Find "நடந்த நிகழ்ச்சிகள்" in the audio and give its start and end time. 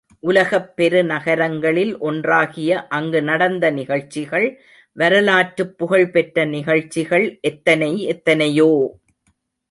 3.21-4.47